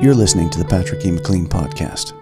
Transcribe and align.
You're 0.00 0.14
listening 0.14 0.48
to 0.50 0.60
the 0.60 0.64
Patrick 0.64 1.04
E. 1.04 1.10
McLean 1.10 1.48
Podcast. 1.48 2.12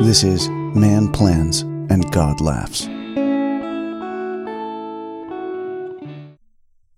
This 0.00 0.22
is 0.22 0.48
Man 0.48 1.10
Plans 1.10 1.62
and 1.62 2.08
God 2.12 2.40
Laughs. 2.40 2.86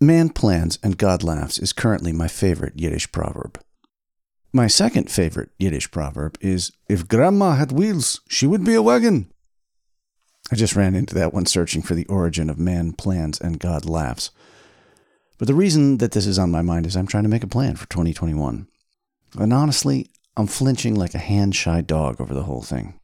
Man 0.02 0.28
plans 0.28 0.78
and 0.82 0.98
God 0.98 1.22
laughs 1.22 1.58
is 1.58 1.72
currently 1.72 2.12
my 2.12 2.28
favorite 2.28 2.78
Yiddish 2.78 3.10
proverb. 3.10 3.58
My 4.52 4.66
second 4.66 5.10
favorite 5.10 5.48
Yiddish 5.58 5.90
proverb 5.90 6.36
is 6.42 6.72
If 6.90 7.08
Grandma 7.08 7.54
had 7.54 7.72
wheels, 7.72 8.20
she 8.28 8.46
would 8.46 8.64
be 8.64 8.74
a 8.74 8.82
wagon. 8.82 9.32
I 10.52 10.56
just 10.56 10.76
ran 10.76 10.94
into 10.94 11.14
that 11.14 11.32
one 11.32 11.46
searching 11.46 11.80
for 11.80 11.94
the 11.94 12.06
origin 12.06 12.50
of 12.50 12.58
man 12.58 12.92
plans 12.92 13.40
and 13.40 13.58
God 13.58 13.86
laughs. 13.86 14.30
But 15.38 15.46
the 15.46 15.54
reason 15.54 15.98
that 15.98 16.12
this 16.12 16.26
is 16.26 16.38
on 16.38 16.50
my 16.50 16.62
mind 16.62 16.84
is 16.84 16.96
I'm 16.96 17.06
trying 17.06 17.22
to 17.22 17.28
make 17.28 17.44
a 17.44 17.48
plan 17.48 17.76
for 17.76 17.88
2021. 17.88 18.66
And 19.38 19.52
honestly, 19.52 20.10
I'm 20.36 20.48
flinching 20.48 20.94
like 20.96 21.14
a 21.14 21.18
hand 21.18 21.54
shy 21.54 21.80
dog 21.80 22.20
over 22.20 22.34
the 22.34 22.42
whole 22.42 22.62
thing. 22.62 22.98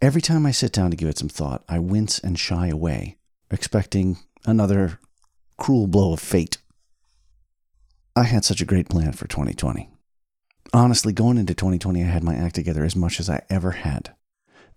Every 0.00 0.22
time 0.22 0.46
I 0.46 0.52
sit 0.52 0.72
down 0.72 0.90
to 0.90 0.96
give 0.96 1.08
it 1.08 1.18
some 1.18 1.28
thought, 1.28 1.64
I 1.68 1.78
wince 1.78 2.18
and 2.18 2.38
shy 2.38 2.68
away, 2.68 3.18
expecting 3.50 4.18
another 4.46 4.98
cruel 5.58 5.86
blow 5.86 6.12
of 6.12 6.20
fate. 6.20 6.58
I 8.16 8.24
had 8.24 8.44
such 8.44 8.60
a 8.60 8.66
great 8.66 8.88
plan 8.88 9.12
for 9.12 9.26
2020. 9.28 9.88
Honestly, 10.72 11.12
going 11.12 11.36
into 11.36 11.54
2020, 11.54 12.02
I 12.02 12.06
had 12.06 12.22
my 12.22 12.34
act 12.34 12.54
together 12.54 12.84
as 12.84 12.96
much 12.96 13.18
as 13.18 13.28
I 13.28 13.42
ever 13.50 13.72
had. 13.72 14.14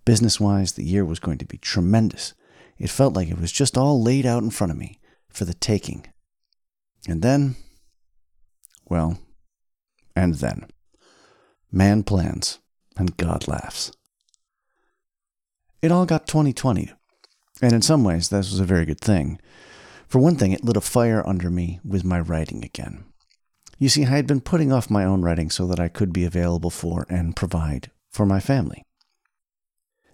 Business 0.04 0.40
wise, 0.40 0.72
the 0.72 0.84
year 0.84 1.04
was 1.04 1.20
going 1.20 1.38
to 1.38 1.46
be 1.46 1.56
tremendous. 1.56 2.34
It 2.78 2.90
felt 2.90 3.14
like 3.14 3.28
it 3.28 3.40
was 3.40 3.52
just 3.52 3.78
all 3.78 4.02
laid 4.02 4.26
out 4.26 4.42
in 4.42 4.50
front 4.50 4.72
of 4.72 4.76
me 4.76 4.98
for 5.28 5.44
the 5.44 5.54
taking. 5.54 6.06
And 7.08 7.22
then, 7.22 7.56
well, 8.88 9.18
and 10.16 10.34
then, 10.36 10.66
man 11.70 12.02
plans 12.02 12.58
and 12.96 13.16
God 13.16 13.46
laughs. 13.48 13.92
It 15.82 15.92
all 15.92 16.06
got 16.06 16.26
2020, 16.26 16.90
and 17.60 17.72
in 17.72 17.82
some 17.82 18.04
ways, 18.04 18.30
this 18.30 18.50
was 18.50 18.60
a 18.60 18.64
very 18.64 18.86
good 18.86 19.00
thing. 19.00 19.38
For 20.08 20.18
one 20.18 20.36
thing, 20.36 20.52
it 20.52 20.64
lit 20.64 20.76
a 20.76 20.80
fire 20.80 21.26
under 21.26 21.50
me 21.50 21.80
with 21.84 22.04
my 22.04 22.20
writing 22.20 22.64
again. 22.64 23.04
You 23.78 23.88
see, 23.88 24.04
I 24.04 24.10
had 24.10 24.26
been 24.26 24.40
putting 24.40 24.72
off 24.72 24.88
my 24.88 25.04
own 25.04 25.22
writing 25.22 25.50
so 25.50 25.66
that 25.66 25.80
I 25.80 25.88
could 25.88 26.12
be 26.12 26.24
available 26.24 26.70
for 26.70 27.04
and 27.10 27.36
provide 27.36 27.90
for 28.10 28.24
my 28.24 28.40
family. 28.40 28.82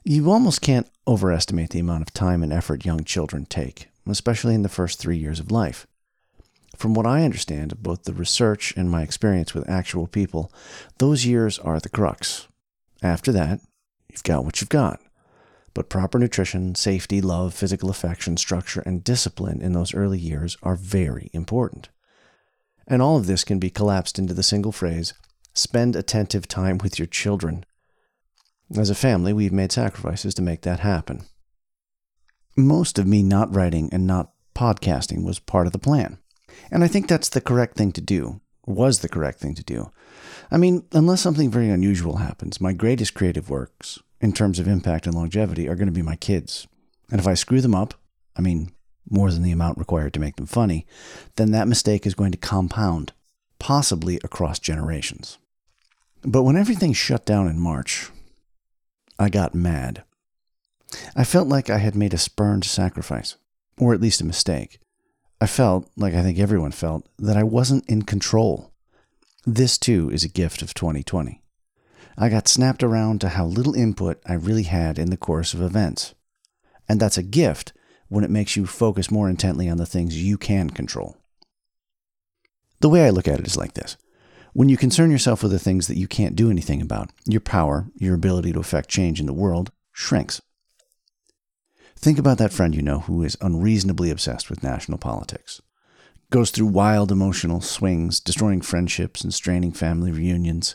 You 0.05 0.31
almost 0.31 0.63
can't 0.63 0.91
overestimate 1.07 1.71
the 1.71 1.79
amount 1.79 2.03
of 2.03 2.15
time 2.15 2.43
and 2.43 2.53
effort 2.53 2.87
young 2.87 3.05
children 3.05 3.45
take, 3.45 3.89
especially 4.09 4.55
in 4.55 4.63
the 4.63 4.69
first 4.69 4.99
three 4.99 5.19
years 5.19 5.39
of 5.39 5.53
life. 5.53 5.87
From 6.77 6.95
what 6.95 7.07
I 7.07 7.25
understand 7.25 7.73
of 7.73 7.83
both 7.83 8.05
the 8.05 8.13
research 8.13 8.75
and 8.77 8.91
my 8.91 9.03
experience 9.03 9.55
with 9.55 9.69
actual 9.69 10.07
people, 10.07 10.53
those 10.99 11.27
years 11.27 11.59
are 11.59 11.81
the 11.81 11.89
crux. 11.89 12.49
After 13.03 13.33
that, 13.33 13.61
you've 14.11 14.23
got 14.23 14.45
what 14.45 14.61
you've 14.61 14.71
got. 14.71 15.01
But 15.75 15.89
proper 15.89 16.19
nutrition, 16.19 16.75
safety, 16.75 17.21
love, 17.21 17.55
physical 17.55 17.91
affection, 17.91 18.37
structure, 18.37 18.83
and 18.85 19.05
discipline 19.05 19.63
in 19.63 19.73
those 19.73 19.95
early 19.95 20.19
years 20.19 20.57
are 20.63 20.75
very 20.75 21.31
important. 21.33 21.89
And 22.87 23.01
all 23.01 23.17
of 23.17 23.27
this 23.27 23.45
can 23.45 23.59
be 23.59 23.71
collapsed 23.71 24.19
into 24.19 24.35
the 24.35 24.43
single 24.43 24.73
phrase 24.73 25.15
spend 25.53 25.97
attentive 25.97 26.47
time 26.47 26.79
with 26.79 26.99
your 26.99 27.07
children. 27.07 27.65
As 28.77 28.89
a 28.89 28.95
family, 28.95 29.33
we've 29.33 29.53
made 29.53 29.73
sacrifices 29.73 30.33
to 30.35 30.43
make 30.43 30.63
that 30.63 30.81
happen. 30.81 31.25
Most 32.57 32.99
of 32.99 33.07
me 33.07 33.23
not 33.23 33.55
writing 33.55 33.89
and 33.93 34.07
not 34.07 34.33
podcasting 34.55 35.25
was 35.25 35.39
part 35.41 35.67
of 35.67 35.73
the 35.73 35.79
plan. 35.79 36.19
And 36.71 36.85
I 36.85 36.89
think 36.89 37.09
that's 37.09 37.29
the 37.29 37.41
correct 37.41 37.77
thing 37.77 37.93
to 37.93 38.01
do, 38.01 38.41
was 38.67 39.01
the 39.01 39.09
correct 39.09 39.41
thing 39.41 39.55
to 39.55 39.65
do. 39.65 39.91
I 40.51 40.57
mean, 40.57 40.85
unless 40.93 41.21
something 41.21 41.51
very 41.51 41.71
unusual 41.71 42.17
happens, 42.17 42.61
my 42.61 42.73
greatest 42.73 43.15
creative 43.15 43.51
works, 43.51 43.99
in 44.21 44.33
terms 44.33 44.59
of 44.59 44.69
impact 44.69 45.07
and 45.07 45.15
longevity, 45.15 45.69
are 45.69 45.77
going 45.77 45.87
to 45.87 45.93
be 45.93 46.03
my 46.03 46.17
kids. 46.17 46.67
And 47.11 47.21
if 47.21 47.27
I 47.27 47.35
screw 47.35 47.61
them 47.61 47.75
up, 47.75 47.95
I 48.37 48.43
mean, 48.43 48.73
more 49.09 49.31
than 49.31 49.43
the 49.43 49.53
amount 49.53 49.79
required 49.79 50.13
to 50.15 50.21
make 50.21 50.37
them 50.37 50.47
funny, 50.47 50.87
then 51.37 51.51
that 51.53 51.69
mistake 51.69 52.07
is 52.07 52.15
going 52.15 52.33
to 52.33 52.39
compound, 52.39 53.13
possibly 53.59 54.19
across 54.23 54.59
generations. 54.59 55.39
But 56.23 56.43
when 56.43 56.57
everything 56.57 56.93
shut 56.93 57.25
down 57.25 57.49
in 57.49 57.59
March, 57.59 58.11
I 59.19 59.29
got 59.29 59.55
mad. 59.55 60.05
I 61.15 61.25
felt 61.25 61.49
like 61.49 61.71
I 61.71 61.79
had 61.79 61.95
made 61.95 62.13
a 62.13 62.19
spurned 62.19 62.65
sacrifice, 62.65 63.37
or 63.79 63.95
at 63.95 64.01
least 64.01 64.21
a 64.21 64.27
mistake. 64.27 64.80
I 65.41 65.47
felt, 65.47 65.91
like 65.97 66.15
I 66.15 66.23
think 66.23 66.39
everyone 66.39 66.73
felt, 66.73 67.09
that 67.19 67.37
I 67.37 67.43
wasn't 67.43 67.89
in 67.89 68.03
control. 68.03 68.73
This 69.47 69.79
too 69.79 70.11
is 70.11 70.23
a 70.23 70.29
gift 70.29 70.61
of 70.61 70.75
2020. 70.75 71.43
I 72.19 72.29
got 72.29 72.49
snapped 72.49 72.83
around 72.83 73.23
to 73.23 73.31
how 73.31 73.47
little 73.47 73.75
input 73.75 74.21
I 74.27 74.35
really 74.35 74.65
had 74.65 74.99
in 74.99 75.09
the 75.09 75.17
course 75.17 75.55
of 75.55 75.63
events. 75.63 76.15
And 76.89 77.01
that's 77.01 77.17
a 77.17 77.23
gift 77.23 77.73
when 78.09 78.25
it 78.25 78.31
makes 78.31 78.57
you 78.57 78.67
focus 78.67 79.11
more 79.11 79.31
intently 79.31 79.69
on 79.69 79.79
the 79.79 79.87
things 79.87 80.23
you 80.23 80.37
can 80.37 80.69
control. 80.69 81.17
The 82.81 82.89
way 82.91 83.07
I 83.07 83.11
look 83.11 83.29
at 83.29 83.41
it 83.41 83.47
is 83.47 83.57
like 83.57 83.75
this 83.75 83.97
when 84.53 84.69
you 84.69 84.77
concern 84.77 85.11
yourself 85.11 85.43
with 85.43 85.53
the 85.53 85.59
things 85.59 85.87
that 85.87 85.97
you 85.97 86.09
can't 86.09 86.35
do 86.35 86.51
anything 86.51 86.83
about, 86.83 87.11
your 87.25 87.41
power, 87.41 87.87
your 87.95 88.15
ability 88.15 88.53
to 88.53 88.59
affect 88.59 88.89
change 88.89 89.21
in 89.21 89.27
the 89.27 89.33
world, 89.33 89.71
shrinks. 89.93 90.43
Think 92.01 92.19
about 92.19 92.39
that 92.39 92.53
friend 92.53 92.75
you 92.75 92.81
know 92.81 93.01
who 93.01 93.23
is 93.23 93.37
unreasonably 93.43 94.11
obsessed 94.11 94.49
with 94.49 94.63
national 94.63 94.97
politics. 94.97 95.61
Goes 96.31 96.51
through 96.51 96.69
wild 96.69 97.13
emotional 97.13 97.61
swings, 97.61 98.21
destroying 98.21 98.63
friendships 98.63 99.23
and 99.23 99.35
straining 99.35 99.73
family 99.73 100.11
reunions, 100.11 100.75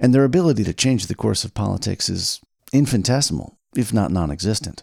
and 0.00 0.12
their 0.12 0.24
ability 0.24 0.64
to 0.64 0.74
change 0.74 1.06
the 1.06 1.14
course 1.14 1.44
of 1.44 1.54
politics 1.54 2.08
is 2.08 2.40
infinitesimal, 2.72 3.56
if 3.76 3.92
not 3.92 4.10
non 4.10 4.32
existent. 4.32 4.82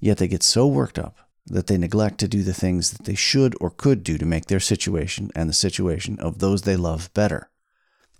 Yet 0.00 0.16
they 0.16 0.28
get 0.28 0.42
so 0.42 0.66
worked 0.66 0.98
up 0.98 1.18
that 1.44 1.66
they 1.66 1.76
neglect 1.76 2.18
to 2.20 2.28
do 2.28 2.42
the 2.42 2.54
things 2.54 2.92
that 2.92 3.04
they 3.04 3.14
should 3.14 3.54
or 3.60 3.68
could 3.68 4.02
do 4.02 4.16
to 4.16 4.24
make 4.24 4.46
their 4.46 4.60
situation 4.60 5.30
and 5.34 5.46
the 5.46 5.54
situation 5.54 6.18
of 6.20 6.38
those 6.38 6.62
they 6.62 6.76
love 6.76 7.12
better. 7.12 7.50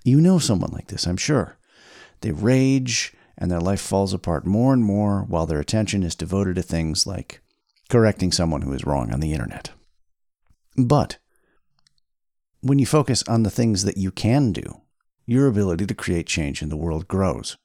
You 0.04 0.20
know 0.20 0.38
someone 0.38 0.72
like 0.72 0.88
this, 0.88 1.06
I'm 1.06 1.16
sure. 1.16 1.56
They 2.20 2.32
rage 2.32 3.14
and 3.38 3.50
their 3.50 3.60
life 3.60 3.80
falls 3.80 4.12
apart 4.12 4.44
more 4.44 4.74
and 4.74 4.84
more 4.84 5.22
while 5.22 5.46
their 5.46 5.60
attention 5.60 6.02
is 6.02 6.14
devoted 6.14 6.56
to 6.56 6.62
things 6.62 7.06
like 7.06 7.40
correcting 7.88 8.32
someone 8.32 8.62
who 8.62 8.72
is 8.72 8.84
wrong 8.84 9.12
on 9.12 9.20
the 9.20 9.32
internet. 9.32 9.70
But 10.76 11.18
when 12.60 12.78
you 12.78 12.86
focus 12.86 13.22
on 13.28 13.44
the 13.44 13.50
things 13.50 13.84
that 13.84 13.96
you 13.96 14.10
can 14.10 14.52
do, 14.52 14.80
your 15.24 15.46
ability 15.46 15.86
to 15.86 15.94
create 15.94 16.26
change 16.26 16.62
in 16.62 16.68
the 16.68 16.76
world 16.76 17.08
grows. 17.08 17.56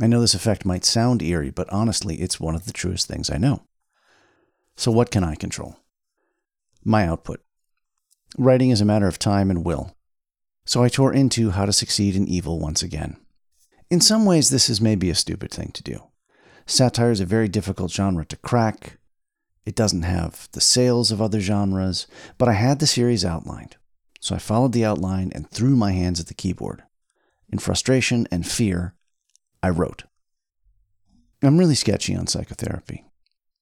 I 0.00 0.06
know 0.06 0.20
this 0.20 0.34
effect 0.34 0.64
might 0.64 0.84
sound 0.84 1.22
eerie, 1.22 1.50
but 1.50 1.70
honestly, 1.70 2.16
it's 2.16 2.40
one 2.40 2.54
of 2.54 2.64
the 2.64 2.72
truest 2.72 3.08
things 3.08 3.28
I 3.28 3.36
know. 3.36 3.64
So, 4.76 4.90
what 4.90 5.10
can 5.10 5.24
I 5.24 5.34
control? 5.34 5.76
My 6.84 7.06
output. 7.06 7.40
Writing 8.38 8.70
is 8.70 8.80
a 8.80 8.86
matter 8.86 9.08
of 9.08 9.18
time 9.18 9.50
and 9.50 9.64
will. 9.64 9.96
So 10.64 10.84
I 10.84 10.88
tore 10.88 11.12
into 11.12 11.50
How 11.50 11.66
to 11.66 11.72
Succeed 11.72 12.14
in 12.14 12.28
Evil 12.28 12.60
once 12.60 12.82
again. 12.82 13.16
In 13.90 14.00
some 14.00 14.24
ways, 14.24 14.50
this 14.50 14.70
is 14.70 14.80
maybe 14.80 15.10
a 15.10 15.16
stupid 15.16 15.50
thing 15.50 15.72
to 15.72 15.82
do. 15.82 16.04
Satire 16.64 17.10
is 17.10 17.18
a 17.18 17.26
very 17.26 17.48
difficult 17.48 17.90
genre 17.90 18.24
to 18.26 18.36
crack. 18.36 18.98
It 19.66 19.74
doesn't 19.74 20.02
have 20.02 20.48
the 20.52 20.60
sales 20.60 21.10
of 21.10 21.20
other 21.20 21.40
genres, 21.40 22.06
but 22.38 22.48
I 22.48 22.52
had 22.52 22.78
the 22.78 22.86
series 22.86 23.24
outlined. 23.24 23.76
So 24.20 24.36
I 24.36 24.38
followed 24.38 24.72
the 24.72 24.84
outline 24.84 25.32
and 25.34 25.50
threw 25.50 25.74
my 25.74 25.90
hands 25.90 26.20
at 26.20 26.28
the 26.28 26.34
keyboard. 26.34 26.84
In 27.52 27.58
frustration 27.58 28.28
and 28.30 28.46
fear, 28.46 28.94
I 29.60 29.70
wrote. 29.70 30.04
I'm 31.42 31.58
really 31.58 31.74
sketchy 31.74 32.14
on 32.14 32.28
psychotherapy. 32.28 33.04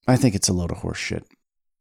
I 0.06 0.16
think 0.16 0.34
it's 0.34 0.48
a 0.48 0.52
load 0.52 0.70
of 0.70 0.78
horse 0.78 0.98
shit. 0.98 1.24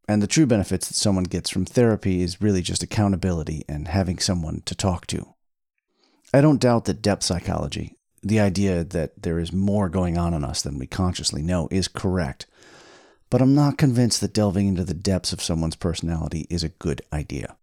And 0.08 0.22
the 0.22 0.28
true 0.28 0.46
benefits 0.46 0.88
that 0.88 0.94
someone 0.94 1.26
gets 1.26 1.50
from 1.50 1.66
therapy 1.66 2.22
is 2.22 2.42
really 2.42 2.62
just 2.62 2.82
accountability 2.82 3.66
and 3.68 3.90
having 3.90 4.20
someone 4.20 4.62
to 4.66 4.76
talk 4.76 5.06
to. 5.08 5.34
I 6.34 6.40
don't 6.40 6.62
doubt 6.62 6.86
that 6.86 7.02
depth 7.02 7.24
psychology, 7.24 7.97
the 8.28 8.40
idea 8.40 8.84
that 8.84 9.22
there 9.22 9.40
is 9.40 9.54
more 9.54 9.90
going 9.90 10.18
on 10.18 10.34
in 10.34 10.44
us 10.44 10.62
than 10.62 10.78
we 10.78 10.88
consciously 10.88 11.42
know 11.42 11.68
is 11.72 11.88
correct. 11.88 12.46
But 13.30 13.42
I'm 13.42 13.56
not 13.56 13.78
convinced 13.78 14.22
that 14.22 14.34
delving 14.34 14.68
into 14.68 14.84
the 14.84 14.94
depths 14.94 15.34
of 15.34 15.42
someone's 15.42 15.76
personality 15.76 16.46
is 16.50 16.64
a 16.64 16.70
good 16.70 17.02
idea. 17.12 17.58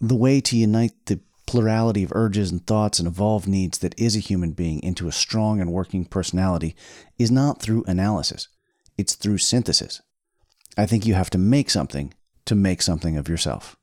The 0.00 0.14
way 0.14 0.40
to 0.40 0.56
unite 0.56 0.92
the 1.06 1.20
plurality 1.46 2.02
of 2.02 2.12
urges 2.14 2.50
and 2.50 2.66
thoughts 2.66 2.98
and 2.98 3.08
evolved 3.08 3.48
needs 3.48 3.78
that 3.78 3.98
is 3.98 4.16
a 4.16 4.20
human 4.20 4.52
being 4.52 4.82
into 4.82 5.08
a 5.08 5.12
strong 5.12 5.60
and 5.60 5.72
working 5.72 6.04
personality 6.04 6.74
is 7.18 7.30
not 7.30 7.60
through 7.60 7.84
analysis, 7.86 8.48
it's 8.96 9.14
through 9.14 9.38
synthesis. 9.38 10.00
I 10.76 10.86
think 10.86 11.04
you 11.04 11.14
have 11.14 11.30
to 11.30 11.38
make 11.38 11.68
something 11.68 12.14
to 12.46 12.54
make 12.54 12.80
something 12.80 13.16
of 13.16 13.28
yourself. 13.28 13.76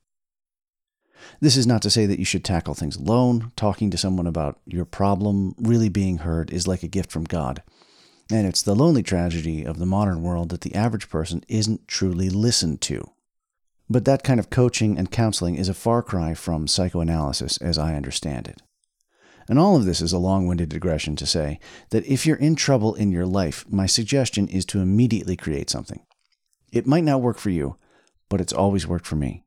This 1.40 1.58
is 1.58 1.68
not 1.68 1.82
to 1.84 1.90
say 1.90 2.06
that 2.06 2.20
you 2.20 2.26
should 2.26 2.44
tackle 2.44 2.74
things 2.74 2.96
alone. 2.96 3.52
Talking 3.56 3.90
to 3.92 3.98
someone 3.98 4.28
about 4.28 4.60
your 4.66 4.86
problem, 4.86 5.56
really 5.58 5.90
being 5.90 6.20
heard, 6.20 6.52
is 6.52 6.68
like 6.68 6.84
a 6.84 6.88
gift 6.88 7.12
from 7.12 7.24
God. 7.24 7.62
And 8.32 8.46
it's 8.46 8.62
the 8.62 8.76
lonely 8.76 9.04
tragedy 9.04 9.64
of 9.64 9.80
the 9.80 9.86
modern 9.86 10.22
world 10.22 10.50
that 10.50 10.62
the 10.62 10.76
average 10.76 11.10
person 11.10 11.44
isn't 11.48 11.88
truly 11.88 12.30
listened 12.30 12.82
to. 12.82 13.10
But 13.90 14.06
that 14.06 14.24
kind 14.24 14.40
of 14.40 14.52
coaching 14.52 14.98
and 14.98 15.12
counseling 15.12 15.56
is 15.56 15.68
a 15.68 15.74
far 15.74 16.04
cry 16.04 16.36
from 16.36 16.68
psychoanalysis 16.68 17.58
as 17.58 17.78
I 17.80 17.96
understand 17.96 18.48
it. 18.48 18.62
And 19.48 19.58
all 19.58 19.76
of 19.76 19.86
this 19.86 20.00
is 20.00 20.14
a 20.14 20.20
long 20.20 20.46
winded 20.46 20.70
digression 20.70 21.16
to 21.16 21.26
say 21.26 21.60
that 21.90 22.06
if 22.06 22.28
you're 22.28 22.38
in 22.38 22.56
trouble 22.56 22.94
in 22.94 23.12
your 23.12 23.26
life, 23.26 23.66
my 23.68 23.88
suggestion 23.88 24.48
is 24.48 24.64
to 24.66 24.80
immediately 24.80 25.36
create 25.36 25.72
something. 25.72 26.06
It 26.72 26.86
might 26.86 27.04
not 27.04 27.22
work 27.22 27.40
for 27.40 27.50
you, 27.50 27.78
but 28.30 28.40
it's 28.40 28.54
always 28.54 28.86
worked 28.86 29.08
for 29.08 29.16
me. 29.16 29.44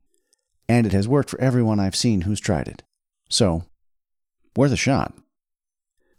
And 0.69 0.87
it 0.87 0.93
has 0.93 1.09
worked 1.09 1.31
for 1.31 1.41
everyone 1.41 1.81
I've 1.81 1.97
seen 1.97 2.23
who's 2.23 2.41
tried 2.41 2.69
it. 2.69 2.83
So, 3.29 3.65
worth 4.57 4.73
a 4.73 4.77
shot. 4.77 5.15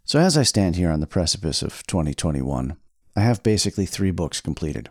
So, 0.04 0.18
as 0.18 0.36
I 0.36 0.42
stand 0.42 0.76
here 0.76 0.90
on 0.90 1.00
the 1.00 1.06
precipice 1.06 1.62
of 1.62 1.86
2021, 1.86 2.76
I 3.16 3.20
have 3.20 3.42
basically 3.42 3.86
three 3.86 4.10
books 4.10 4.40
completed. 4.40 4.90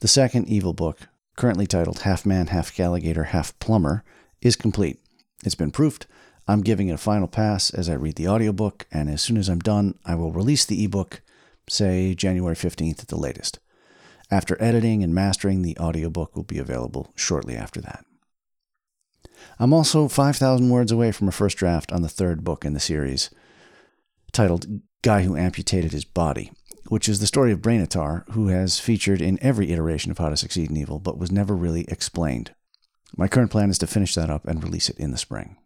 The 0.00 0.08
second 0.08 0.48
evil 0.48 0.72
book, 0.72 1.00
currently 1.36 1.66
titled 1.66 2.00
Half 2.00 2.26
Man, 2.26 2.48
Half 2.48 2.78
Alligator, 2.78 3.24
Half 3.24 3.58
Plumber, 3.58 4.04
is 4.40 4.56
complete. 4.56 5.00
It's 5.44 5.54
been 5.54 5.70
proofed, 5.70 6.06
I'm 6.46 6.60
giving 6.60 6.88
it 6.88 6.92
a 6.92 6.98
final 6.98 7.26
pass 7.26 7.70
as 7.70 7.88
I 7.88 7.94
read 7.94 8.16
the 8.16 8.28
audiobook, 8.28 8.86
and 8.92 9.08
as 9.08 9.22
soon 9.22 9.38
as 9.38 9.48
I'm 9.48 9.60
done, 9.60 9.98
I 10.04 10.14
will 10.14 10.30
release 10.30 10.66
the 10.66 10.84
ebook, 10.84 11.22
say 11.68 12.14
January 12.14 12.54
15th 12.54 13.00
at 13.00 13.08
the 13.08 13.16
latest. 13.16 13.60
After 14.30 14.60
editing 14.62 15.02
and 15.02 15.14
mastering, 15.14 15.62
the 15.62 15.76
audiobook 15.78 16.36
will 16.36 16.42
be 16.42 16.58
available 16.58 17.12
shortly 17.14 17.56
after 17.56 17.80
that. 17.80 18.04
I'm 19.58 19.72
also 19.72 20.08
5,000 20.08 20.68
words 20.68 20.92
away 20.92 21.12
from 21.12 21.28
a 21.28 21.32
first 21.32 21.56
draft 21.56 21.92
on 21.92 22.02
the 22.02 22.08
third 22.08 22.44
book 22.44 22.64
in 22.64 22.74
the 22.74 22.80
series, 22.80 23.30
titled 24.32 24.66
Guy 25.02 25.22
Who 25.22 25.36
Amputated 25.36 25.92
His 25.92 26.04
Body, 26.04 26.52
which 26.88 27.08
is 27.08 27.20
the 27.20 27.26
story 27.26 27.52
of 27.52 27.60
Brainatar, 27.60 28.28
who 28.30 28.48
has 28.48 28.80
featured 28.80 29.20
in 29.20 29.38
every 29.42 29.70
iteration 29.72 30.10
of 30.10 30.18
How 30.18 30.28
to 30.28 30.36
Succeed 30.36 30.70
in 30.70 30.76
Evil, 30.76 30.98
but 30.98 31.18
was 31.18 31.32
never 31.32 31.54
really 31.54 31.84
explained. 31.88 32.54
My 33.16 33.28
current 33.28 33.50
plan 33.50 33.70
is 33.70 33.78
to 33.78 33.86
finish 33.86 34.14
that 34.14 34.30
up 34.30 34.46
and 34.46 34.62
release 34.62 34.88
it 34.88 34.98
in 34.98 35.10
the 35.10 35.18
spring. 35.18 35.56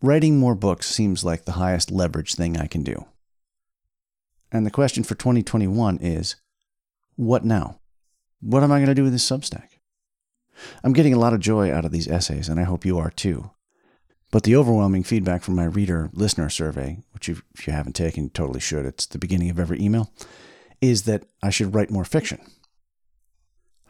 Writing 0.00 0.38
more 0.38 0.56
books 0.56 0.88
seems 0.88 1.22
like 1.22 1.44
the 1.44 1.52
highest 1.52 1.92
leverage 1.92 2.34
thing 2.34 2.56
I 2.56 2.66
can 2.66 2.82
do. 2.82 3.06
And 4.50 4.66
the 4.66 4.70
question 4.70 5.04
for 5.04 5.14
2021 5.14 5.98
is 6.00 6.36
what 7.14 7.44
now? 7.44 7.78
What 8.40 8.62
am 8.64 8.72
I 8.72 8.78
going 8.78 8.88
to 8.88 8.94
do 8.94 9.04
with 9.04 9.12
this 9.12 9.28
Substack? 9.28 9.71
I'm 10.84 10.92
getting 10.92 11.14
a 11.14 11.18
lot 11.18 11.32
of 11.32 11.40
joy 11.40 11.72
out 11.72 11.84
of 11.84 11.92
these 11.92 12.08
essays, 12.08 12.48
and 12.48 12.58
I 12.58 12.64
hope 12.64 12.84
you 12.84 12.98
are 12.98 13.10
too. 13.10 13.50
But 14.30 14.44
the 14.44 14.56
overwhelming 14.56 15.02
feedback 15.02 15.42
from 15.42 15.54
my 15.54 15.64
reader 15.64 16.10
listener 16.12 16.48
survey, 16.48 16.98
which 17.12 17.28
if 17.28 17.42
you 17.66 17.72
haven't 17.72 17.94
taken, 17.94 18.24
you 18.24 18.30
totally 18.30 18.60
should, 18.60 18.86
it's 18.86 19.06
the 19.06 19.18
beginning 19.18 19.50
of 19.50 19.60
every 19.60 19.80
email, 19.80 20.10
is 20.80 21.02
that 21.02 21.24
I 21.42 21.50
should 21.50 21.74
write 21.74 21.90
more 21.90 22.04
fiction. 22.04 22.40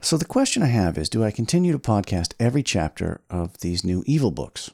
So 0.00 0.16
the 0.16 0.24
question 0.24 0.64
I 0.64 0.66
have 0.66 0.98
is 0.98 1.08
do 1.08 1.22
I 1.22 1.30
continue 1.30 1.70
to 1.70 1.78
podcast 1.78 2.34
every 2.40 2.64
chapter 2.64 3.20
of 3.30 3.58
these 3.60 3.84
new 3.84 4.02
evil 4.04 4.32
books? 4.32 4.72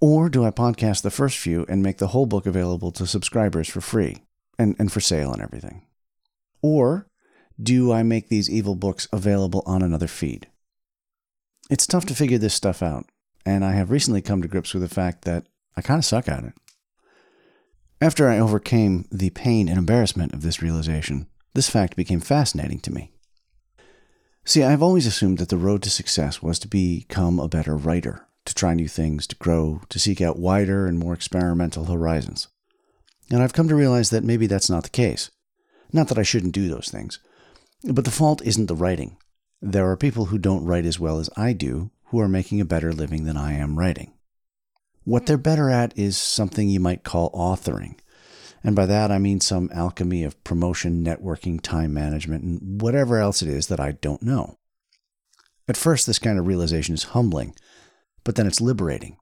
Or 0.00 0.28
do 0.28 0.44
I 0.44 0.50
podcast 0.50 1.02
the 1.02 1.10
first 1.10 1.36
few 1.36 1.66
and 1.68 1.82
make 1.82 1.98
the 1.98 2.08
whole 2.08 2.26
book 2.26 2.46
available 2.46 2.92
to 2.92 3.06
subscribers 3.06 3.68
for 3.68 3.80
free 3.80 4.18
and, 4.58 4.76
and 4.78 4.92
for 4.92 5.00
sale 5.00 5.32
and 5.32 5.42
everything? 5.42 5.82
Or 6.62 7.08
do 7.60 7.92
I 7.92 8.04
make 8.04 8.28
these 8.28 8.48
evil 8.48 8.76
books 8.76 9.08
available 9.12 9.64
on 9.66 9.82
another 9.82 10.06
feed? 10.06 10.46
It's 11.72 11.86
tough 11.86 12.04
to 12.04 12.14
figure 12.14 12.36
this 12.36 12.52
stuff 12.52 12.82
out, 12.82 13.06
and 13.46 13.64
I 13.64 13.72
have 13.72 13.90
recently 13.90 14.20
come 14.20 14.42
to 14.42 14.46
grips 14.46 14.74
with 14.74 14.82
the 14.82 14.94
fact 14.94 15.24
that 15.24 15.46
I 15.74 15.80
kind 15.80 15.96
of 15.96 16.04
suck 16.04 16.28
at 16.28 16.44
it. 16.44 16.52
After 17.98 18.28
I 18.28 18.38
overcame 18.38 19.06
the 19.10 19.30
pain 19.30 19.70
and 19.70 19.78
embarrassment 19.78 20.34
of 20.34 20.42
this 20.42 20.60
realization, 20.60 21.28
this 21.54 21.70
fact 21.70 21.96
became 21.96 22.20
fascinating 22.20 22.80
to 22.80 22.92
me. 22.92 23.12
See, 24.44 24.62
I've 24.62 24.82
always 24.82 25.06
assumed 25.06 25.38
that 25.38 25.48
the 25.48 25.56
road 25.56 25.82
to 25.84 25.88
success 25.88 26.42
was 26.42 26.58
to 26.58 26.68
become 26.68 27.40
a 27.40 27.48
better 27.48 27.74
writer 27.74 28.26
to 28.44 28.54
try 28.54 28.74
new 28.74 28.86
things, 28.86 29.26
to 29.28 29.36
grow, 29.36 29.80
to 29.88 29.98
seek 29.98 30.20
out 30.20 30.38
wider 30.38 30.86
and 30.86 30.98
more 30.98 31.14
experimental 31.14 31.86
horizons. 31.86 32.48
And 33.30 33.42
I've 33.42 33.54
come 33.54 33.68
to 33.68 33.74
realize 33.74 34.10
that 34.10 34.24
maybe 34.24 34.46
that's 34.46 34.68
not 34.68 34.82
the 34.82 34.90
case. 34.90 35.30
Not 35.90 36.08
that 36.08 36.18
I 36.18 36.22
shouldn't 36.22 36.52
do 36.52 36.68
those 36.68 36.90
things, 36.90 37.18
but 37.82 38.04
the 38.04 38.10
fault 38.10 38.42
isn't 38.44 38.66
the 38.66 38.76
writing. 38.76 39.16
There 39.62 39.88
are 39.90 39.96
people 39.96 40.26
who 40.26 40.38
don't 40.38 40.64
write 40.64 40.84
as 40.84 41.00
well 41.00 41.18
as 41.18 41.30
I 41.36 41.54
do 41.54 41.90
who 42.06 42.20
are 42.20 42.28
making 42.28 42.60
a 42.60 42.66
better 42.66 42.92
living 42.92 43.24
than 43.24 43.36
I 43.36 43.54
am 43.54 43.78
writing. 43.78 44.12
What 45.04 45.24
they're 45.24 45.38
better 45.38 45.70
at 45.70 45.96
is 45.96 46.16
something 46.16 46.68
you 46.68 46.80
might 46.80 47.04
call 47.04 47.30
authoring. 47.32 47.98
And 48.62 48.76
by 48.76 48.86
that, 48.86 49.10
I 49.10 49.18
mean 49.18 49.40
some 49.40 49.70
alchemy 49.72 50.24
of 50.24 50.42
promotion, 50.44 51.04
networking, 51.04 51.60
time 51.60 51.94
management, 51.94 52.44
and 52.44 52.82
whatever 52.82 53.18
else 53.18 53.40
it 53.40 53.48
is 53.48 53.68
that 53.68 53.80
I 53.80 53.92
don't 53.92 54.22
know. 54.22 54.58
At 55.66 55.76
first, 55.76 56.06
this 56.06 56.18
kind 56.18 56.38
of 56.38 56.46
realization 56.46 56.94
is 56.94 57.04
humbling 57.04 57.54
but 58.24 58.36
then 58.36 58.46
it's 58.46 58.60
liberating. 58.60 59.16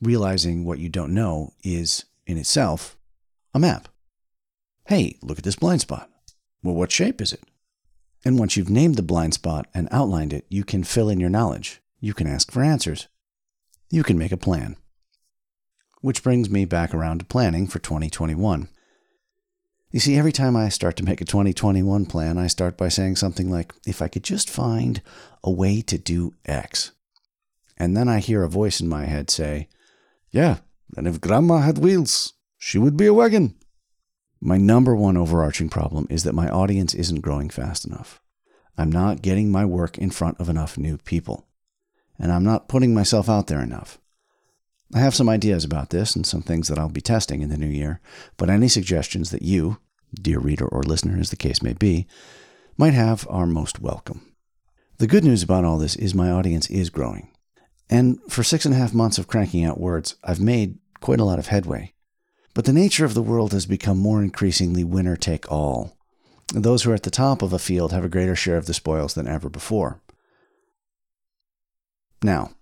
Realizing 0.00 0.64
what 0.64 0.78
you 0.78 0.88
don't 0.88 1.14
know 1.14 1.52
is, 1.62 2.04
in 2.26 2.36
itself, 2.36 2.96
a 3.54 3.58
map. 3.58 3.88
Hey, 4.86 5.18
look 5.22 5.38
at 5.38 5.44
this 5.44 5.56
blind 5.56 5.80
spot. 5.80 6.10
Well, 6.62 6.74
what 6.74 6.92
shape 6.92 7.20
is 7.20 7.32
it? 7.32 7.42
And 8.26 8.40
once 8.40 8.56
you've 8.56 8.68
named 8.68 8.96
the 8.96 9.04
blind 9.04 9.34
spot 9.34 9.68
and 9.72 9.86
outlined 9.92 10.32
it, 10.32 10.46
you 10.48 10.64
can 10.64 10.82
fill 10.82 11.08
in 11.08 11.20
your 11.20 11.30
knowledge. 11.30 11.80
You 12.00 12.12
can 12.12 12.26
ask 12.26 12.50
for 12.50 12.60
answers. 12.60 13.06
You 13.88 14.02
can 14.02 14.18
make 14.18 14.32
a 14.32 14.36
plan. 14.36 14.74
Which 16.00 16.24
brings 16.24 16.50
me 16.50 16.64
back 16.64 16.92
around 16.92 17.20
to 17.20 17.24
planning 17.24 17.68
for 17.68 17.78
2021. 17.78 18.68
You 19.92 20.00
see, 20.00 20.16
every 20.16 20.32
time 20.32 20.56
I 20.56 20.70
start 20.70 20.96
to 20.96 21.04
make 21.04 21.20
a 21.20 21.24
2021 21.24 22.06
plan, 22.06 22.36
I 22.36 22.48
start 22.48 22.76
by 22.76 22.88
saying 22.88 23.14
something 23.14 23.48
like, 23.48 23.72
if 23.86 24.02
I 24.02 24.08
could 24.08 24.24
just 24.24 24.50
find 24.50 25.02
a 25.44 25.50
way 25.52 25.80
to 25.82 25.96
do 25.96 26.34
X. 26.44 26.90
And 27.76 27.96
then 27.96 28.08
I 28.08 28.18
hear 28.18 28.42
a 28.42 28.48
voice 28.48 28.80
in 28.80 28.88
my 28.88 29.04
head 29.04 29.30
say, 29.30 29.68
Yeah, 30.32 30.58
and 30.96 31.06
if 31.06 31.20
Grandma 31.20 31.58
had 31.58 31.78
wheels, 31.78 32.32
she 32.58 32.76
would 32.76 32.96
be 32.96 33.06
a 33.06 33.14
wagon. 33.14 33.54
My 34.46 34.58
number 34.58 34.94
one 34.94 35.16
overarching 35.16 35.68
problem 35.68 36.06
is 36.08 36.22
that 36.22 36.32
my 36.32 36.48
audience 36.48 36.94
isn't 36.94 37.20
growing 37.20 37.50
fast 37.50 37.84
enough. 37.84 38.22
I'm 38.78 38.92
not 38.92 39.20
getting 39.20 39.50
my 39.50 39.64
work 39.64 39.98
in 39.98 40.10
front 40.10 40.38
of 40.38 40.48
enough 40.48 40.78
new 40.78 40.98
people. 40.98 41.48
And 42.16 42.30
I'm 42.30 42.44
not 42.44 42.68
putting 42.68 42.94
myself 42.94 43.28
out 43.28 43.48
there 43.48 43.60
enough. 43.60 43.98
I 44.94 45.00
have 45.00 45.16
some 45.16 45.28
ideas 45.28 45.64
about 45.64 45.90
this 45.90 46.14
and 46.14 46.24
some 46.24 46.42
things 46.42 46.68
that 46.68 46.78
I'll 46.78 46.88
be 46.88 47.00
testing 47.00 47.42
in 47.42 47.48
the 47.48 47.58
new 47.58 47.66
year, 47.66 48.00
but 48.36 48.48
any 48.48 48.68
suggestions 48.68 49.32
that 49.32 49.42
you, 49.42 49.78
dear 50.14 50.38
reader 50.38 50.68
or 50.68 50.84
listener, 50.84 51.18
as 51.18 51.30
the 51.30 51.36
case 51.36 51.60
may 51.60 51.72
be, 51.72 52.06
might 52.76 52.94
have 52.94 53.26
are 53.28 53.48
most 53.48 53.80
welcome. 53.80 54.32
The 54.98 55.08
good 55.08 55.24
news 55.24 55.42
about 55.42 55.64
all 55.64 55.78
this 55.78 55.96
is 55.96 56.14
my 56.14 56.30
audience 56.30 56.70
is 56.70 56.88
growing. 56.88 57.32
And 57.90 58.20
for 58.28 58.44
six 58.44 58.64
and 58.64 58.76
a 58.76 58.78
half 58.78 58.94
months 58.94 59.18
of 59.18 59.26
cranking 59.26 59.64
out 59.64 59.80
words, 59.80 60.14
I've 60.22 60.38
made 60.38 60.78
quite 61.00 61.18
a 61.18 61.24
lot 61.24 61.40
of 61.40 61.48
headway. 61.48 61.94
But 62.56 62.64
the 62.64 62.72
nature 62.72 63.04
of 63.04 63.12
the 63.12 63.20
world 63.20 63.52
has 63.52 63.66
become 63.66 63.98
more 63.98 64.22
increasingly 64.22 64.82
winner 64.82 65.14
take 65.14 65.52
all. 65.52 65.94
Those 66.54 66.84
who 66.84 66.90
are 66.90 66.94
at 66.94 67.02
the 67.02 67.10
top 67.10 67.42
of 67.42 67.52
a 67.52 67.58
field 67.58 67.92
have 67.92 68.02
a 68.02 68.08
greater 68.08 68.34
share 68.34 68.56
of 68.56 68.64
the 68.64 68.72
spoils 68.72 69.12
than 69.12 69.28
ever 69.28 69.50
before. 69.50 70.00
Now, 72.22 72.52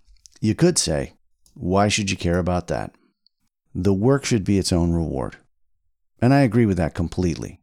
you 0.41 0.53
could 0.53 0.77
say, 0.77 1.13
why 1.53 1.87
should 1.87 2.11
you 2.11 2.17
care 2.17 2.39
about 2.39 2.67
that? 2.67 2.93
The 3.73 3.93
work 3.93 4.25
should 4.25 4.43
be 4.43 4.57
its 4.57 4.73
own 4.73 4.91
reward. 4.91 5.37
And 6.21 6.33
I 6.33 6.41
agree 6.41 6.65
with 6.65 6.75
that 6.75 6.93
completely. 6.93 7.61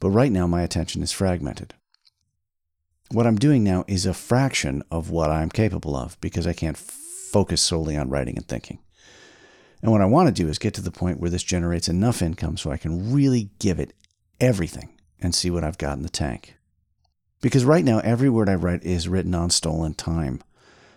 But 0.00 0.08
right 0.08 0.32
now, 0.32 0.46
my 0.46 0.62
attention 0.62 1.02
is 1.02 1.12
fragmented. 1.12 1.74
What 3.10 3.26
I'm 3.26 3.36
doing 3.36 3.62
now 3.62 3.84
is 3.86 4.06
a 4.06 4.14
fraction 4.14 4.82
of 4.90 5.10
what 5.10 5.30
I'm 5.30 5.50
capable 5.50 5.94
of 5.94 6.18
because 6.22 6.46
I 6.46 6.54
can't 6.54 6.78
focus 6.78 7.60
solely 7.60 7.94
on 7.94 8.08
writing 8.08 8.38
and 8.38 8.48
thinking. 8.48 8.78
And 9.82 9.92
what 9.92 10.00
I 10.00 10.06
want 10.06 10.28
to 10.28 10.42
do 10.42 10.48
is 10.48 10.58
get 10.58 10.74
to 10.74 10.80
the 10.80 10.90
point 10.90 11.20
where 11.20 11.30
this 11.30 11.42
generates 11.42 11.88
enough 11.88 12.20
income 12.20 12.56
so 12.56 12.70
I 12.70 12.76
can 12.76 13.12
really 13.12 13.50
give 13.58 13.78
it 13.78 13.94
everything 14.40 14.98
and 15.20 15.34
see 15.34 15.50
what 15.50 15.64
I've 15.64 15.78
got 15.78 15.96
in 15.96 16.02
the 16.02 16.08
tank. 16.08 16.56
Because 17.40 17.64
right 17.64 17.84
now, 17.84 18.00
every 18.00 18.28
word 18.28 18.48
I 18.48 18.54
write 18.54 18.84
is 18.84 19.08
written 19.08 19.34
on 19.34 19.50
stolen 19.50 19.94
time. 19.94 20.42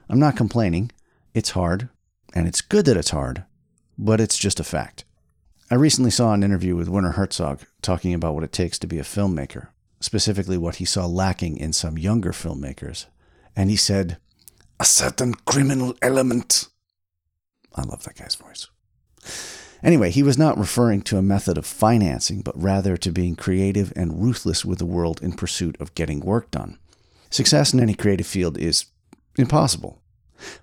I'm 0.09 0.19
not 0.19 0.35
complaining. 0.35 0.91
It's 1.33 1.51
hard, 1.51 1.89
and 2.33 2.47
it's 2.47 2.61
good 2.61 2.85
that 2.85 2.97
it's 2.97 3.11
hard, 3.11 3.43
but 3.97 4.19
it's 4.19 4.38
just 4.38 4.59
a 4.59 4.63
fact. 4.63 5.05
I 5.69 5.75
recently 5.75 6.11
saw 6.11 6.33
an 6.33 6.43
interview 6.43 6.75
with 6.75 6.89
Werner 6.89 7.11
Herzog 7.11 7.61
talking 7.81 8.13
about 8.13 8.33
what 8.33 8.43
it 8.43 8.51
takes 8.51 8.79
to 8.79 8.88
be 8.88 8.97
a 8.97 9.03
filmmaker 9.03 9.67
specifically 10.01 10.57
what 10.57 10.75
he 10.75 10.85
saw 10.85 11.05
lacking 11.05 11.57
in 11.57 11.71
some 11.71 11.97
younger 11.97 12.31
filmmakers. 12.31 13.05
And 13.55 13.69
he 13.69 13.75
said, 13.75 14.17
a 14.79 14.85
certain 14.85 15.33
criminal 15.33 15.95
element. 16.01 16.67
I 17.75 17.83
love 17.83 18.03
that 18.03 18.17
guy's 18.17 18.35
voice. 18.35 18.67
Anyway, 19.83 20.11
he 20.11 20.21
was 20.21 20.37
not 20.37 20.57
referring 20.57 21.01
to 21.01 21.17
a 21.17 21.23
method 21.23 21.57
of 21.57 21.65
financing, 21.65 22.41
but 22.41 22.61
rather 22.61 22.97
to 22.97 23.11
being 23.11 23.35
creative 23.35 23.91
and 23.95 24.21
ruthless 24.21 24.63
with 24.63 24.77
the 24.79 24.85
world 24.85 25.21
in 25.21 25.33
pursuit 25.33 25.75
of 25.79 25.95
getting 25.95 26.19
work 26.19 26.51
done. 26.51 26.77
Success 27.29 27.73
in 27.73 27.79
any 27.79 27.95
creative 27.95 28.27
field 28.27 28.57
is 28.57 28.85
impossible, 29.37 30.01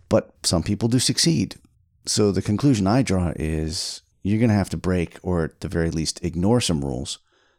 but 0.09 0.35
some 0.45 0.63
people 0.63 0.89
do 0.89 0.99
succeed. 0.99 1.57
So 2.07 2.31
the 2.31 2.43
conclusion 2.43 2.87
I 2.87 3.03
draw 3.03 3.33
is 3.37 4.03
you're 4.23 4.39
going 4.39 4.51
to 4.51 4.55
have 4.55 4.71
to 4.71 4.77
break, 4.77 5.19
or 5.23 5.45
at 5.45 5.61
the 5.61 5.69
very 5.69 5.91
least, 5.91 6.23
ignore 6.25 6.61
some 6.61 6.85
rules 6.85 7.19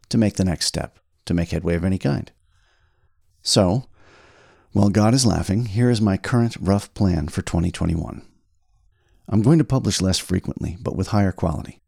to 0.10 0.18
make 0.18 0.36
the 0.36 0.46
next 0.46 0.66
step 0.66 1.00
to 1.26 1.34
make 1.34 1.50
headway 1.50 1.76
of 1.76 1.84
any 1.84 1.98
kind. 1.98 2.32
So, 3.42 3.86
While 4.72 4.90
God 4.90 5.16
is 5.16 5.26
laughing, 5.26 5.66
here 5.66 5.90
is 5.90 6.00
my 6.00 6.16
current 6.16 6.56
rough 6.60 6.94
plan 6.94 7.28
for 7.28 7.42
2021. 7.42 8.29
I'm 9.30 9.44
going 9.44 9.60
to 9.60 9.64
publish 9.64 10.02
less 10.02 10.18
frequently, 10.18 10.78
but 10.82 10.96
with 10.96 11.10
higher 11.10 11.32
quality. 11.32 11.82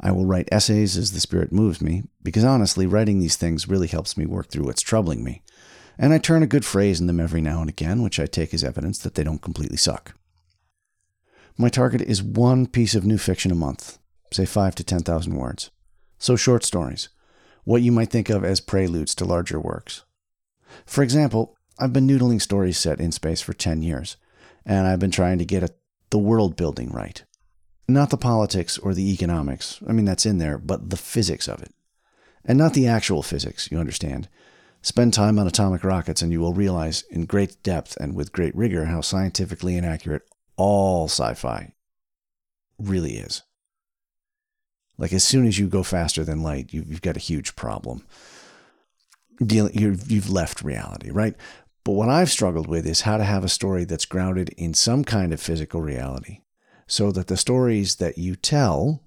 I 0.00 0.12
will 0.12 0.24
write 0.24 0.48
essays 0.50 0.96
as 0.96 1.12
the 1.12 1.20
Spirit 1.20 1.52
moves 1.52 1.82
me, 1.82 2.04
because 2.22 2.42
honestly, 2.42 2.86
writing 2.86 3.20
these 3.20 3.36
things 3.36 3.68
really 3.68 3.86
helps 3.86 4.16
me 4.16 4.24
work 4.24 4.48
through 4.48 4.64
what's 4.64 4.80
troubling 4.80 5.22
me. 5.22 5.42
And 5.98 6.14
I 6.14 6.18
turn 6.18 6.42
a 6.42 6.46
good 6.46 6.64
phrase 6.64 6.98
in 6.98 7.06
them 7.06 7.20
every 7.20 7.42
now 7.42 7.60
and 7.60 7.68
again, 7.68 8.02
which 8.02 8.18
I 8.18 8.24
take 8.24 8.54
as 8.54 8.64
evidence 8.64 8.98
that 9.00 9.14
they 9.14 9.22
don't 9.22 9.42
completely 9.42 9.76
suck. 9.76 10.14
My 11.58 11.68
target 11.68 12.00
is 12.00 12.22
one 12.22 12.66
piece 12.66 12.94
of 12.94 13.04
new 13.04 13.18
fiction 13.18 13.52
a 13.52 13.54
month, 13.54 13.98
say 14.32 14.46
5 14.46 14.74
to 14.76 14.84
10,000 14.84 15.34
words. 15.34 15.70
So 16.18 16.34
short 16.34 16.64
stories, 16.64 17.10
what 17.64 17.82
you 17.82 17.92
might 17.92 18.10
think 18.10 18.30
of 18.30 18.42
as 18.42 18.62
preludes 18.62 19.14
to 19.16 19.26
larger 19.26 19.60
works. 19.60 20.04
For 20.86 21.02
example, 21.02 21.58
I've 21.78 21.92
been 21.92 22.06
noodling 22.06 22.40
stories 22.40 22.78
set 22.78 23.00
in 23.00 23.12
space 23.12 23.42
for 23.42 23.52
10 23.52 23.82
years, 23.82 24.16
and 24.64 24.86
I've 24.86 25.00
been 25.00 25.10
trying 25.10 25.36
to 25.38 25.44
get 25.44 25.62
a, 25.62 25.68
the 26.10 26.18
world 26.18 26.56
building 26.56 26.90
right. 26.90 27.24
Not 27.88 28.10
the 28.10 28.16
politics 28.16 28.78
or 28.78 28.94
the 28.94 29.12
economics, 29.12 29.80
I 29.88 29.92
mean, 29.92 30.04
that's 30.04 30.26
in 30.26 30.38
there, 30.38 30.58
but 30.58 30.90
the 30.90 30.96
physics 30.96 31.48
of 31.48 31.62
it. 31.62 31.72
And 32.44 32.58
not 32.58 32.74
the 32.74 32.86
actual 32.86 33.22
physics, 33.22 33.68
you 33.70 33.78
understand. 33.78 34.28
Spend 34.82 35.12
time 35.12 35.38
on 35.38 35.46
atomic 35.46 35.84
rockets 35.84 36.22
and 36.22 36.32
you 36.32 36.40
will 36.40 36.54
realize 36.54 37.02
in 37.10 37.26
great 37.26 37.62
depth 37.62 37.96
and 37.96 38.14
with 38.14 38.32
great 38.32 38.54
rigor 38.54 38.86
how 38.86 39.00
scientifically 39.00 39.76
inaccurate 39.76 40.22
all 40.56 41.06
sci 41.06 41.34
fi 41.34 41.72
really 42.78 43.16
is. 43.16 43.42
Like, 44.96 45.12
as 45.12 45.24
soon 45.24 45.46
as 45.46 45.58
you 45.58 45.66
go 45.66 45.82
faster 45.82 46.24
than 46.24 46.42
light, 46.42 46.72
you've 46.72 47.02
got 47.02 47.16
a 47.16 47.20
huge 47.20 47.56
problem. 47.56 48.06
Dealing, 49.44 49.72
you've 49.74 50.30
left 50.30 50.62
reality, 50.62 51.10
right? 51.10 51.34
But 51.84 51.92
what 51.92 52.08
I've 52.08 52.30
struggled 52.30 52.66
with 52.66 52.86
is 52.86 53.02
how 53.02 53.16
to 53.16 53.24
have 53.24 53.44
a 53.44 53.48
story 53.48 53.84
that's 53.84 54.04
grounded 54.04 54.50
in 54.50 54.74
some 54.74 55.04
kind 55.04 55.32
of 55.32 55.40
physical 55.40 55.80
reality 55.80 56.40
so 56.86 57.12
that 57.12 57.28
the 57.28 57.36
stories 57.36 57.96
that 57.96 58.18
you 58.18 58.36
tell 58.36 59.02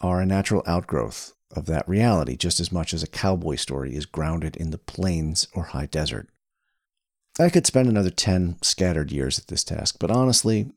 are 0.00 0.20
a 0.20 0.26
natural 0.26 0.62
outgrowth 0.66 1.32
of 1.54 1.66
that 1.66 1.88
reality, 1.88 2.36
just 2.36 2.60
as 2.60 2.72
much 2.72 2.92
as 2.92 3.02
a 3.02 3.08
cowboy 3.08 3.54
story 3.54 3.94
is 3.94 4.06
grounded 4.06 4.56
in 4.56 4.70
the 4.70 4.78
plains 4.78 5.46
or 5.54 5.64
high 5.64 5.86
desert. 5.86 6.28
I 7.38 7.48
could 7.48 7.66
spend 7.66 7.88
another 7.88 8.10
10 8.10 8.58
scattered 8.62 9.12
years 9.12 9.38
at 9.38 9.46
this 9.46 9.64
task, 9.64 9.96
but 9.98 10.10
honestly, 10.10 10.70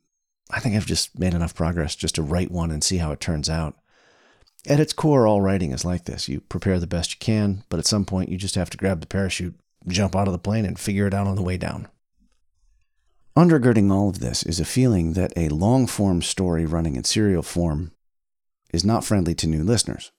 I 0.51 0.59
think 0.59 0.75
I've 0.75 0.85
just 0.85 1.17
made 1.17 1.33
enough 1.33 1.55
progress 1.55 1.95
just 1.95 2.15
to 2.15 2.21
write 2.21 2.51
one 2.51 2.71
and 2.71 2.83
see 2.83 2.97
how 2.97 3.11
it 3.11 3.19
turns 3.19 3.49
out. 3.49 3.75
At 4.67 4.79
its 4.79 4.93
core, 4.93 5.27
all 5.27 5.41
writing 5.41 5.71
is 5.71 5.85
like 5.85 6.05
this. 6.05 6.29
You 6.29 6.41
prepare 6.41 6.79
the 6.79 6.87
best 6.87 7.13
you 7.13 7.17
can, 7.19 7.63
but 7.69 7.79
at 7.79 7.85
some 7.85 8.05
point 8.05 8.29
you 8.29 8.37
just 8.37 8.55
have 8.55 8.69
to 8.69 8.77
grab 8.77 9.01
the 9.01 9.07
parachute, 9.07 9.55
jump 9.87 10.15
out 10.15 10.27
of 10.27 10.33
the 10.33 10.39
plane, 10.39 10.65
and 10.65 10.79
figure 10.79 11.07
it 11.07 11.13
out 11.13 11.27
on 11.27 11.35
the 11.35 11.41
way 11.41 11.57
down. 11.57 11.87
Undergirding 13.37 13.91
all 13.91 14.09
of 14.09 14.19
this 14.19 14.43
is 14.43 14.59
a 14.59 14.65
feeling 14.65 15.13
that 15.13 15.33
a 15.35 15.49
long 15.49 15.87
form 15.87 16.21
story 16.21 16.65
running 16.65 16.95
in 16.95 17.03
serial 17.03 17.43
form 17.43 17.91
is 18.71 18.85
not 18.85 19.03
friendly 19.03 19.35
to 19.35 19.47
new 19.47 19.63
listeners. 19.63 20.11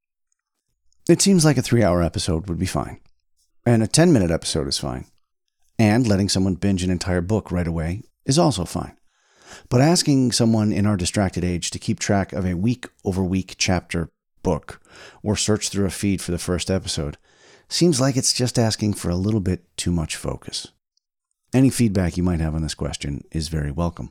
It 1.08 1.22
seems 1.22 1.44
like 1.44 1.56
a 1.56 1.62
three 1.62 1.82
hour 1.82 2.02
episode 2.02 2.48
would 2.48 2.58
be 2.58 2.66
fine, 2.66 3.00
and 3.64 3.82
a 3.82 3.86
10 3.86 4.12
minute 4.12 4.30
episode 4.30 4.68
is 4.68 4.78
fine, 4.78 5.06
and 5.78 6.06
letting 6.06 6.28
someone 6.28 6.56
binge 6.56 6.82
an 6.82 6.90
entire 6.90 7.20
book 7.22 7.50
right 7.50 7.66
away 7.66 8.02
is 8.26 8.38
also 8.38 8.64
fine. 8.64 8.96
But 9.68 9.80
asking 9.80 10.32
someone 10.32 10.72
in 10.72 10.84
our 10.84 10.96
distracted 10.96 11.44
age 11.44 11.70
to 11.70 11.78
keep 11.78 11.98
track 11.98 12.32
of 12.32 12.44
a 12.44 12.54
week 12.54 12.88
over 13.04 13.22
week 13.22 13.54
chapter 13.56 14.10
book 14.42 14.80
or 15.22 15.36
search 15.36 15.68
through 15.68 15.86
a 15.86 15.90
feed 15.90 16.20
for 16.20 16.32
the 16.32 16.38
first 16.38 16.70
episode 16.70 17.16
seems 17.68 18.00
like 18.00 18.16
it's 18.16 18.32
just 18.32 18.58
asking 18.58 18.94
for 18.94 19.10
a 19.10 19.16
little 19.16 19.40
bit 19.40 19.64
too 19.76 19.90
much 19.90 20.16
focus. 20.16 20.68
Any 21.52 21.70
feedback 21.70 22.16
you 22.16 22.22
might 22.22 22.40
have 22.40 22.54
on 22.54 22.62
this 22.62 22.74
question 22.74 23.24
is 23.30 23.48
very 23.48 23.70
welcome. 23.70 24.10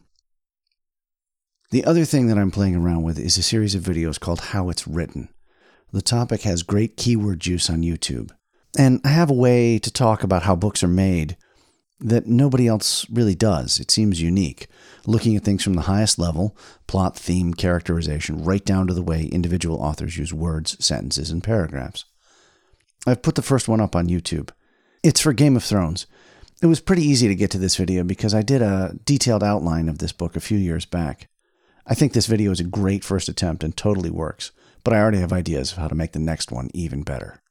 The 1.71 1.85
other 1.85 2.05
thing 2.05 2.27
that 2.27 2.37
I'm 2.37 2.51
playing 2.51 2.75
around 2.75 3.03
with 3.03 3.19
is 3.19 3.37
a 3.37 3.43
series 3.43 3.75
of 3.75 3.83
videos 3.83 4.19
called 4.19 4.39
How 4.39 4.69
It's 4.69 4.87
Written. 4.87 5.29
The 5.91 6.01
topic 6.01 6.41
has 6.41 6.63
great 6.63 6.97
keyword 6.97 7.39
juice 7.39 7.69
on 7.69 7.81
YouTube. 7.81 8.31
And 8.77 9.01
I 9.05 9.09
have 9.09 9.29
a 9.29 9.35
way 9.35 9.79
to 9.79 9.91
talk 9.91 10.23
about 10.23 10.43
how 10.43 10.55
books 10.55 10.83
are 10.83 10.87
made 10.87 11.37
that 11.99 12.27
nobody 12.27 12.67
else 12.67 13.09
really 13.09 13.35
does. 13.35 13.79
It 13.79 13.89
seems 13.89 14.21
unique, 14.21 14.67
looking 15.05 15.35
at 15.35 15.43
things 15.43 15.63
from 15.63 15.75
the 15.75 15.83
highest 15.83 16.19
level 16.19 16.57
plot, 16.87 17.15
theme, 17.15 17.53
characterization, 17.53 18.43
right 18.43 18.63
down 18.63 18.87
to 18.87 18.93
the 18.93 19.01
way 19.01 19.25
individual 19.25 19.77
authors 19.77 20.17
use 20.17 20.33
words, 20.33 20.83
sentences, 20.85 21.31
and 21.31 21.43
paragraphs. 21.43 22.05
I've 23.05 23.21
put 23.21 23.35
the 23.35 23.41
first 23.41 23.67
one 23.67 23.79
up 23.79 23.95
on 23.95 24.07
YouTube. 24.07 24.49
It's 25.03 25.21
for 25.21 25.33
Game 25.33 25.55
of 25.55 25.63
Thrones. 25.63 26.07
It 26.61 26.67
was 26.67 26.79
pretty 26.79 27.03
easy 27.03 27.27
to 27.27 27.35
get 27.35 27.51
to 27.51 27.57
this 27.57 27.75
video 27.75 28.03
because 28.03 28.33
I 28.33 28.41
did 28.41 28.61
a 28.61 28.95
detailed 29.05 29.43
outline 29.43 29.87
of 29.87 29.99
this 29.99 30.11
book 30.11 30.35
a 30.35 30.39
few 30.41 30.57
years 30.57 30.85
back. 30.85 31.29
I 31.85 31.93
think 31.93 32.13
this 32.13 32.25
video 32.25 32.51
is 32.51 32.59
a 32.59 32.63
great 32.63 33.03
first 33.03 33.29
attempt 33.29 33.63
and 33.63 33.75
totally 33.75 34.09
works, 34.09 34.51
but 34.83 34.93
I 34.93 34.99
already 34.99 35.19
have 35.19 35.31
ideas 35.31 35.71
of 35.71 35.77
how 35.77 35.87
to 35.87 35.95
make 35.95 36.13
the 36.13 36.19
next 36.19 36.51
one 36.51 36.71
even 36.73 37.03
better. 37.03 37.43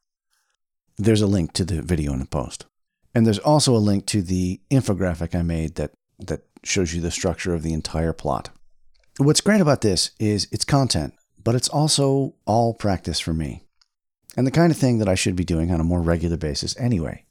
There's 0.96 1.22
a 1.22 1.26
link 1.26 1.52
to 1.52 1.64
the 1.64 1.82
video 1.82 2.12
in 2.12 2.18
the 2.18 2.26
post. 2.26 2.66
And 3.14 3.24
there's 3.24 3.38
also 3.38 3.76
a 3.76 3.78
link 3.78 4.06
to 4.06 4.22
the 4.22 4.60
infographic 4.70 5.38
I 5.38 5.42
made 5.42 5.76
that, 5.76 5.92
that 6.18 6.42
shows 6.64 6.92
you 6.92 7.00
the 7.00 7.12
structure 7.12 7.54
of 7.54 7.62
the 7.62 7.72
entire 7.72 8.12
plot. 8.12 8.50
What's 9.18 9.40
great 9.40 9.60
about 9.60 9.82
this 9.82 10.10
is 10.18 10.48
it's 10.50 10.64
content, 10.64 11.14
but 11.42 11.54
it's 11.54 11.68
also 11.68 12.34
all 12.44 12.74
practice 12.74 13.20
for 13.20 13.32
me. 13.32 13.62
And 14.36 14.46
the 14.46 14.50
kind 14.50 14.70
of 14.70 14.78
thing 14.78 14.98
that 14.98 15.08
I 15.08 15.14
should 15.14 15.36
be 15.36 15.44
doing 15.44 15.70
on 15.70 15.80
a 15.80 15.84
more 15.84 16.00
regular 16.00 16.36
basis 16.36 16.76
anyway. 16.78 17.24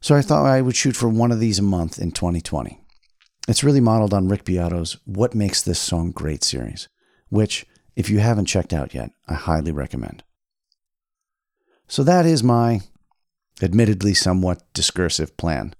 So 0.00 0.14
I 0.14 0.22
thought 0.22 0.46
I 0.46 0.60
would 0.60 0.76
shoot 0.76 0.96
for 0.96 1.08
one 1.08 1.32
of 1.32 1.40
these 1.40 1.58
a 1.58 1.62
month 1.62 1.98
in 1.98 2.12
2020. 2.12 2.80
It's 3.48 3.64
really 3.64 3.80
modeled 3.80 4.12
on 4.12 4.28
Rick 4.28 4.44
Beato's 4.44 4.98
What 5.04 5.34
Makes 5.34 5.62
This 5.62 5.78
Song 5.78 6.10
Great 6.10 6.44
series, 6.44 6.88
which, 7.30 7.66
if 7.96 8.10
you 8.10 8.18
haven't 8.18 8.46
checked 8.46 8.72
out 8.72 8.94
yet, 8.94 9.10
I 9.26 9.34
highly 9.34 9.72
recommend. 9.72 10.22
So 11.86 12.02
that 12.04 12.26
is 12.26 12.44
my 12.44 12.82
admittedly 13.62 14.14
somewhat 14.14 14.62
discursive 14.74 15.36
plan. 15.36 15.74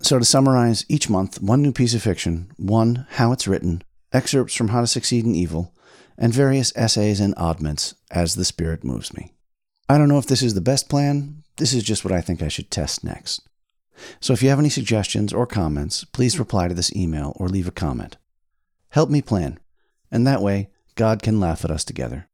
So, 0.00 0.18
to 0.18 0.24
summarize, 0.24 0.84
each 0.88 1.08
month, 1.08 1.40
one 1.40 1.62
new 1.62 1.72
piece 1.72 1.94
of 1.94 2.02
fiction, 2.02 2.50
one, 2.56 3.06
how 3.10 3.32
it's 3.32 3.46
written, 3.46 3.82
excerpts 4.12 4.54
from 4.54 4.68
How 4.68 4.80
to 4.80 4.86
Succeed 4.86 5.24
in 5.24 5.34
Evil, 5.34 5.74
and 6.18 6.32
various 6.32 6.72
essays 6.76 7.20
and 7.20 7.34
oddments 7.36 7.94
as 8.10 8.34
the 8.34 8.44
Spirit 8.44 8.84
moves 8.84 9.14
me. 9.14 9.33
I 9.88 9.98
don't 9.98 10.08
know 10.08 10.18
if 10.18 10.26
this 10.26 10.42
is 10.42 10.54
the 10.54 10.60
best 10.60 10.88
plan. 10.88 11.42
This 11.56 11.72
is 11.72 11.82
just 11.82 12.04
what 12.04 12.12
I 12.12 12.20
think 12.20 12.42
I 12.42 12.48
should 12.48 12.70
test 12.70 13.04
next. 13.04 13.46
So, 14.18 14.32
if 14.32 14.42
you 14.42 14.48
have 14.48 14.58
any 14.58 14.70
suggestions 14.70 15.32
or 15.32 15.46
comments, 15.46 16.04
please 16.04 16.38
reply 16.38 16.68
to 16.68 16.74
this 16.74 16.94
email 16.96 17.32
or 17.36 17.48
leave 17.48 17.68
a 17.68 17.72
comment. 17.72 18.16
Help 18.90 19.08
me 19.10 19.22
plan, 19.22 19.60
and 20.10 20.26
that 20.26 20.42
way, 20.42 20.70
God 20.94 21.22
can 21.22 21.38
laugh 21.38 21.64
at 21.64 21.70
us 21.70 21.84
together. 21.84 22.28